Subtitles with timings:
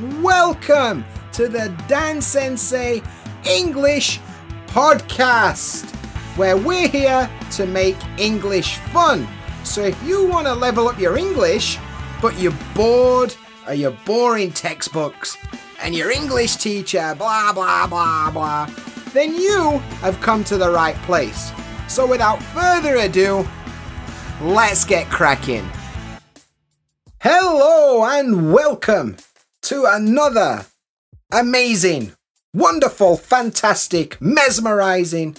[0.00, 3.02] welcome to the Dan Sensei
[3.44, 4.20] English
[4.66, 5.94] Podcast,
[6.36, 9.26] where we're here to make English fun.
[9.62, 11.78] So if you want to level up your English,
[12.20, 13.34] but you're bored
[13.68, 15.36] or you're boring textbooks,
[15.80, 18.70] and your English teacher, blah, blah, blah, blah,
[19.12, 21.52] then you have come to the right place.
[21.88, 23.46] So without further ado,
[24.40, 25.68] let's get cracking.
[27.20, 29.16] Hello and welcome
[29.64, 30.66] to another
[31.32, 32.12] amazing,
[32.52, 35.36] wonderful, fantastic, mesmerizing,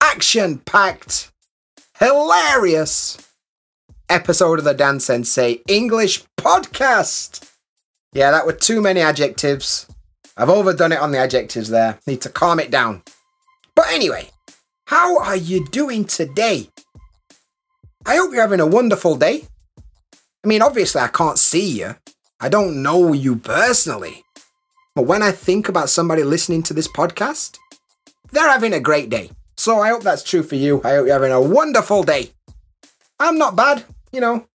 [0.00, 1.30] action packed,
[1.98, 3.18] hilarious
[4.08, 7.52] episode of the Dan Sensei English podcast.
[8.14, 9.86] Yeah, that were too many adjectives.
[10.38, 11.98] I've overdone it on the adjectives there.
[12.06, 13.02] Need to calm it down.
[13.74, 14.30] But anyway,
[14.86, 16.70] how are you doing today?
[18.06, 19.44] I hope you're having a wonderful day.
[20.42, 21.96] I mean, obviously, I can't see you.
[22.38, 24.24] I don't know you personally.
[24.94, 27.58] But when I think about somebody listening to this podcast,
[28.30, 29.30] they're having a great day.
[29.56, 30.80] So I hope that's true for you.
[30.84, 32.30] I hope you're having a wonderful day.
[33.18, 34.46] I'm not bad, you know,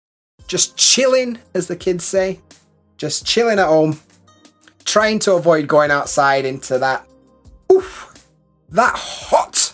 [0.46, 2.40] just chilling, as the kids say.
[2.98, 3.98] Just chilling at home,
[4.84, 7.06] trying to avoid going outside into that,
[7.72, 8.12] oof,
[8.68, 9.72] that hot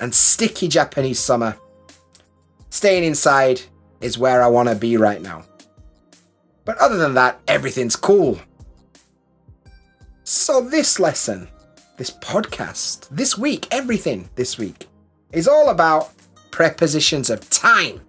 [0.00, 1.56] and sticky Japanese summer.
[2.70, 3.60] Staying inside
[4.00, 5.44] is where I want to be right now.
[6.70, 8.38] But other than that, everything's cool.
[10.22, 11.48] So, this lesson,
[11.96, 14.86] this podcast, this week, everything this week,
[15.32, 16.12] is all about
[16.52, 18.00] prepositions of time.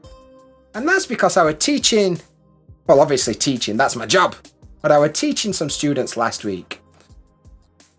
[0.76, 2.22] And that's because I was teaching,
[2.86, 4.36] well, obviously, teaching, that's my job,
[4.84, 6.84] but I was teaching some students last week.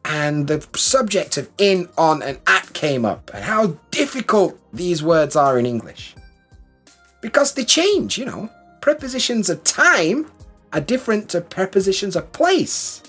[0.04, 5.34] And the subject of in, on, and at came up, and how difficult these words
[5.34, 6.14] are in English.
[7.20, 8.48] Because they change, you know.
[8.80, 10.26] Prepositions of time
[10.72, 13.02] are different to prepositions of place,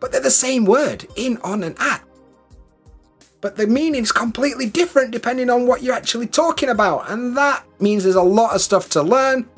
[0.00, 2.02] but they're the same word, in, on, and at.
[3.40, 7.64] But the meaning is completely different depending on what you're actually talking about, and that
[7.80, 9.48] means there's a lot of stuff to learn,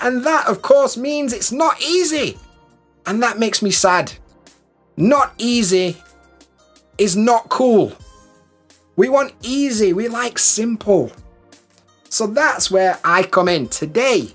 [0.00, 2.38] and that, of course, means it's not easy,
[3.06, 4.12] and that makes me sad.
[4.96, 5.96] Not easy
[6.98, 7.92] is not cool.
[8.96, 11.10] We want easy, we like simple.
[12.08, 14.28] So that's where I come in today.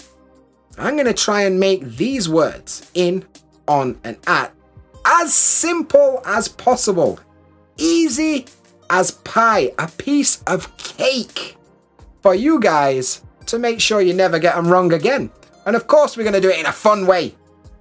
[0.80, 3.26] I'm going to try and make these words in,
[3.68, 4.54] on, and at
[5.06, 7.20] as simple as possible.
[7.78, 8.46] Easy
[8.90, 11.58] as pie, a piece of cake
[12.22, 15.32] for you guys to make sure you never get them wrong again.
[15.66, 17.36] And of course, we're going to do it in a fun way.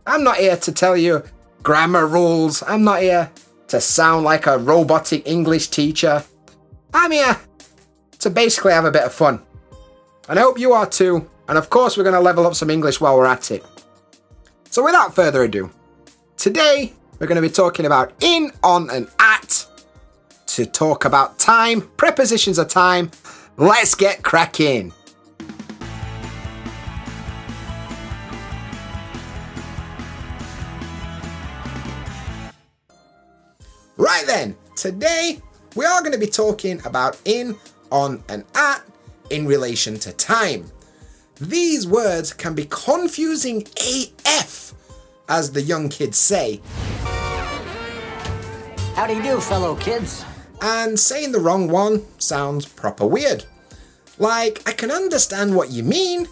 [0.06, 1.22] I'm not here to tell you
[1.62, 2.62] grammar rules.
[2.66, 3.30] I'm not here
[3.68, 6.24] to sound like a robotic English teacher.
[6.94, 7.36] I'm here
[8.20, 9.42] to basically have a bit of fun.
[10.28, 11.28] And I hope you are too.
[11.48, 13.64] And of course, we're going to level up some English while we're at it.
[14.70, 15.70] So, without further ado,
[16.36, 19.66] today we're going to be talking about in, on, and at
[20.48, 23.10] to talk about time, prepositions of time.
[23.56, 24.92] Let's get cracking.
[33.96, 35.40] Right then, today
[35.74, 37.56] we are going to be talking about in,
[37.90, 38.82] on, and at
[39.30, 40.70] in relation to time.
[41.40, 44.74] These words can be confusing AF,
[45.28, 46.60] as the young kids say.
[48.94, 50.24] How do you do, fellow kids?
[50.60, 53.44] And saying the wrong one sounds proper weird.
[54.18, 56.26] Like, I can understand what you mean,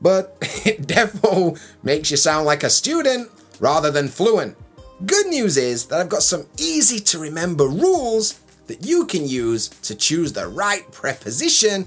[0.00, 4.56] but it defo makes you sound like a student rather than fluent.
[5.04, 9.68] Good news is that I've got some easy to remember rules that you can use
[9.68, 11.86] to choose the right preposition.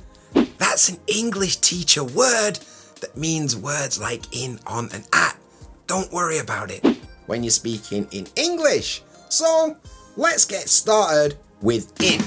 [0.58, 2.60] That's an English teacher word
[3.02, 5.38] that means words like in, on, and at.
[5.88, 6.86] Don't worry about it
[7.28, 9.04] when you're speaking in English.
[9.30, 9.78] So
[10.16, 12.22] let's get started with in.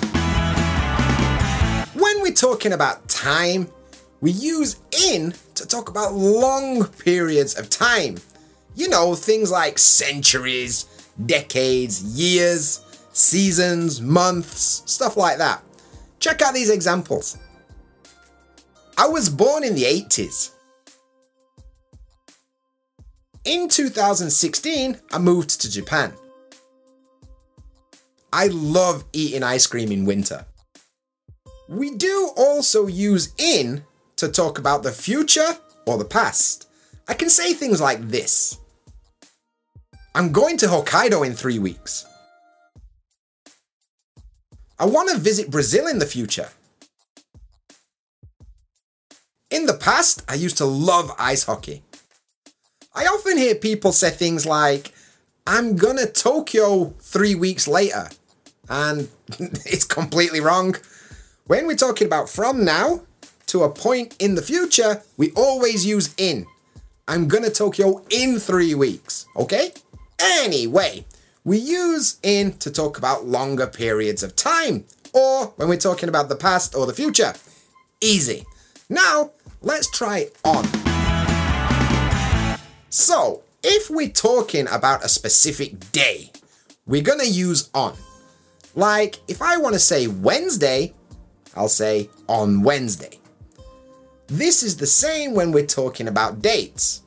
[2.01, 3.69] When we're talking about time,
[4.21, 4.77] we use
[5.09, 8.19] in to talk about long periods of time.
[8.75, 10.85] You know, things like centuries,
[11.27, 12.81] decades, years,
[13.13, 15.63] seasons, months, stuff like that.
[16.21, 17.39] Check out these examples.
[19.01, 20.51] I was born in the 80s.
[23.45, 26.13] In 2016, I moved to Japan.
[28.33, 30.45] I love eating ice cream in winter.
[31.69, 33.85] We do also use in
[34.17, 35.57] to talk about the future
[35.87, 36.69] or the past.
[37.07, 38.59] I can say things like this
[40.17, 42.05] I'm going to Hokkaido in three weeks.
[44.77, 46.49] I want to visit Brazil in the future.
[49.51, 51.83] In the past, I used to love ice hockey.
[52.95, 54.93] I often hear people say things like,
[55.47, 58.09] I'm gonna Tokyo three weeks later.
[58.69, 59.09] And
[59.39, 60.77] it's completely wrong.
[61.47, 63.03] When we're talking about from now
[63.47, 66.47] to a point in the future, we always use in.
[67.07, 69.73] I'm gonna Tokyo in three weeks, okay?
[70.19, 71.07] Anyway,
[71.45, 74.85] we use in to talk about longer periods of time,
[75.15, 77.33] or when we're talking about the past or the future.
[78.03, 78.45] Easy.
[78.91, 80.65] Now, let's try on.
[82.91, 86.33] So, if we're talking about a specific day,
[86.87, 87.95] we're gonna use on.
[88.75, 90.95] Like, if I want to say Wednesday,
[91.57, 93.19] I'll say on Wednesday.
[94.29, 97.03] This is the same when we're talking about dates,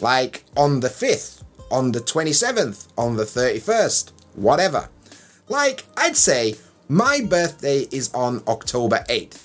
[0.00, 4.88] like on the 5th, on the 27th, on the 31st, whatever.
[5.48, 6.56] Like, I'd say
[6.88, 9.43] my birthday is on October 8th.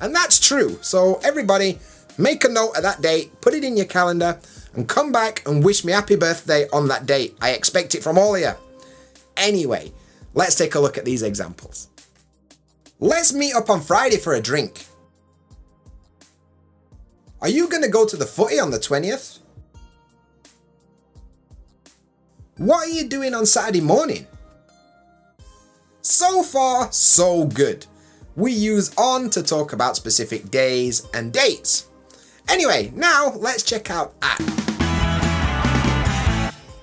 [0.00, 1.78] And that's true, so everybody
[2.18, 4.38] make a note of that date, put it in your calendar,
[4.74, 7.36] and come back and wish me happy birthday on that date.
[7.40, 8.52] I expect it from all of you.
[9.36, 9.92] Anyway,
[10.34, 11.88] let's take a look at these examples.
[13.00, 14.84] Let's meet up on Friday for a drink.
[17.40, 19.40] Are you going to go to the footy on the 20th?
[22.56, 24.26] What are you doing on Saturday morning?
[26.00, 27.84] So far, so good.
[28.36, 31.88] We use on to talk about specific days and dates.
[32.50, 34.38] Anyway, now let's check out at.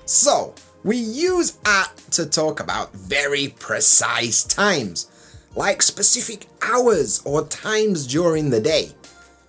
[0.04, 0.52] So,
[0.82, 5.08] we use at to talk about very precise times,
[5.54, 8.90] like specific hours or times during the day.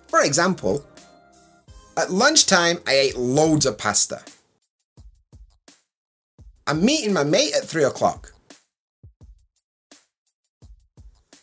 [0.06, 0.86] For example,
[1.96, 4.22] at lunchtime, I ate loads of pasta.
[6.68, 8.32] I'm meeting my mate at 3 o'clock.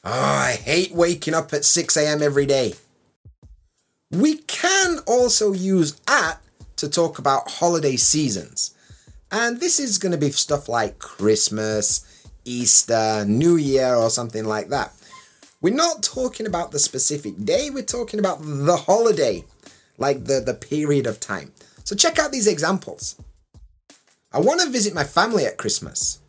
[0.05, 2.21] Oh, I hate waking up at 6 a.m.
[2.21, 2.73] every day.
[4.11, 6.41] We can also use at
[6.75, 8.75] to talk about holiday seasons.
[9.31, 14.67] And this is going to be stuff like Christmas, Easter, New Year, or something like
[14.69, 14.91] that.
[15.61, 19.45] We're not talking about the specific day, we're talking about the holiday,
[19.97, 21.53] like the, the period of time.
[21.85, 23.15] So check out these examples.
[24.33, 26.19] I want to visit my family at Christmas.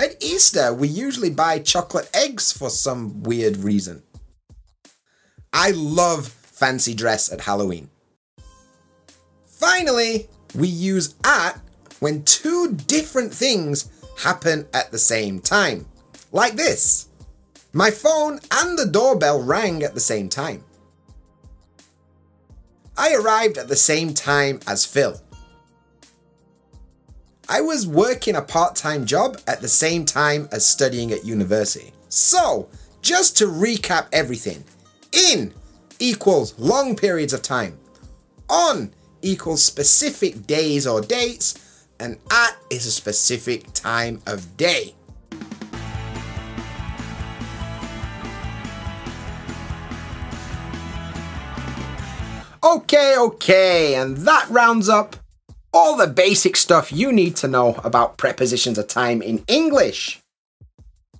[0.00, 4.02] At Easter, we usually buy chocolate eggs for some weird reason.
[5.52, 7.90] I love fancy dress at Halloween.
[9.46, 11.60] Finally, we use at
[11.98, 15.84] when two different things happen at the same time.
[16.32, 17.08] Like this.
[17.74, 20.64] My phone and the doorbell rang at the same time.
[22.96, 25.20] I arrived at the same time as Phil.
[27.52, 31.92] I was working a part time job at the same time as studying at university.
[32.08, 32.68] So,
[33.02, 34.62] just to recap everything
[35.10, 35.52] in
[35.98, 37.76] equals long periods of time,
[38.48, 44.94] on equals specific days or dates, and at is a specific time of day.
[52.62, 55.16] Okay, okay, and that rounds up
[55.72, 60.20] all the basic stuff you need to know about prepositions of time in English.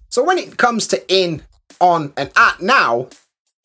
[0.08, 1.42] So when it comes to in,
[1.80, 3.08] on, and at now,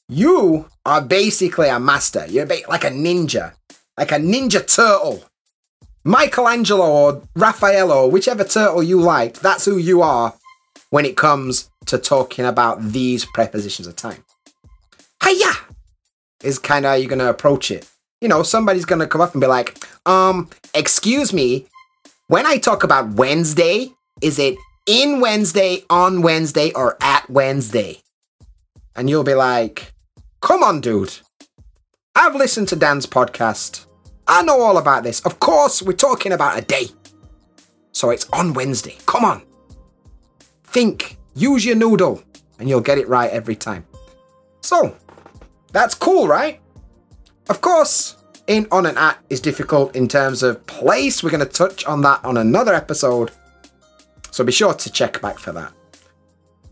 [0.08, 2.26] you are basically a master.
[2.28, 3.54] You're like a ninja,
[3.98, 5.24] like a ninja turtle.
[6.04, 10.36] Michelangelo or Raffaello, whichever turtle you like, that's who you are
[10.92, 14.24] when it comes to talking about these prepositions of time.
[15.24, 15.52] Hiya!
[16.44, 17.90] Is kind of how you're going to approach it.
[18.22, 21.68] You know, somebody's to come up and be like, um, excuse me,
[22.28, 23.92] when I talk about Wednesday,
[24.22, 24.56] is it
[24.86, 28.02] in Wednesday, on Wednesday, or at Wednesday?
[28.96, 29.94] And you'll be like,
[30.42, 31.18] come on, dude.
[32.16, 33.86] I've listened to Dan's podcast.
[34.28, 35.20] I know all about this.
[35.22, 36.88] Of course, we're talking about a day.
[37.92, 38.98] So it's on Wednesday.
[39.06, 39.44] Come on.
[40.64, 42.24] Think, use your noodle,
[42.60, 43.86] and you'll get it right every time.
[44.62, 44.96] So,
[45.72, 46.60] that's cool, right?
[47.50, 51.24] Of course, in, on, and at is difficult in terms of place.
[51.24, 53.32] We're going to touch on that on another episode.
[54.32, 55.72] So be sure to check back for that.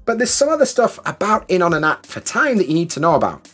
[0.05, 2.89] But there's some other stuff about in, on, and at for time that you need
[2.91, 3.47] to know about.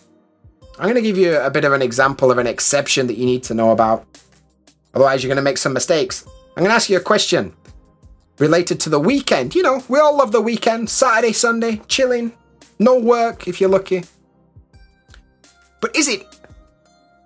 [0.77, 3.25] I'm going to give you a bit of an example of an exception that you
[3.25, 4.05] need to know about.
[4.93, 6.25] Otherwise, you're going to make some mistakes.
[6.25, 7.53] I'm going to ask you a question
[8.39, 9.53] related to the weekend.
[9.53, 12.31] You know, we all love the weekend Saturday, Sunday, chilling,
[12.79, 14.05] no work if you're lucky.
[15.81, 16.25] But is it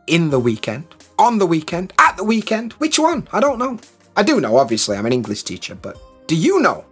[0.08, 0.86] in the weekend,
[1.18, 2.74] on the weekend, at the weekend?
[2.74, 3.28] Which one?
[3.32, 3.80] I don't know.
[4.16, 6.86] I do know, obviously, I'm an English teacher, but do you know?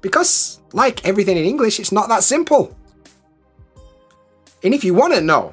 [0.00, 2.76] Because, like everything in English, it's not that simple.
[4.62, 5.52] And if you want to know,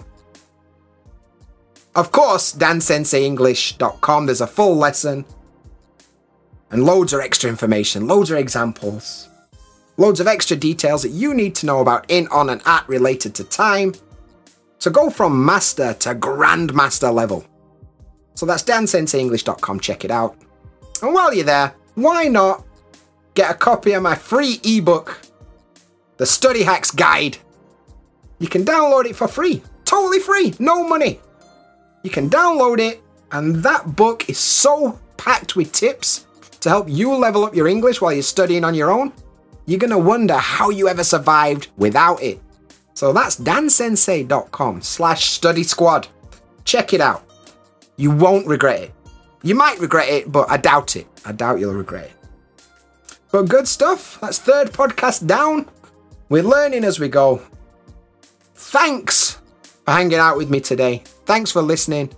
[1.95, 5.25] of course, dansenseienglish.com, there's a full lesson
[6.69, 9.29] and loads of extra information, loads of examples,
[9.97, 13.33] loads of extra details that you need to know about in, on, and at related
[13.35, 13.93] to time
[14.79, 17.45] to go from master to grandmaster level.
[18.35, 20.37] So that's dansenseienglish.com, check it out.
[21.01, 22.63] And while you're there, why not
[23.33, 25.19] get a copy of my free ebook,
[26.17, 27.37] The Study Hacks Guide?
[28.39, 31.19] You can download it for free, totally free, no money.
[32.03, 36.27] You can download it, and that book is so packed with tips
[36.59, 39.11] to help you level up your English while you're studying on your own.
[39.65, 42.39] You're gonna wonder how you ever survived without it.
[42.97, 46.07] So that's dansensei.com slash study squad.
[46.65, 47.29] Check it out.
[47.95, 48.91] You won't regret it.
[49.43, 51.05] You might regret it, but I doubt it.
[51.23, 52.13] I doubt you'll regret it.
[53.31, 54.19] But good stuff.
[54.19, 55.69] That's third podcast down.
[56.29, 57.43] We're learning as we go.
[58.55, 59.39] Thanks
[59.85, 61.03] for hanging out with me today.
[61.27, 62.09] Thanks for listening.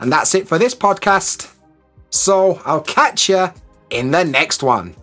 [0.00, 1.52] And that's it for this podcast.
[2.08, 3.52] So I'll catch you
[3.90, 4.96] in the next one.